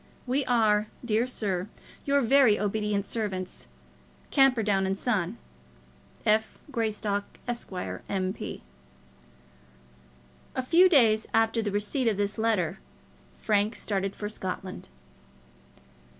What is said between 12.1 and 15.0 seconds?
this letter Frank started for Scotland.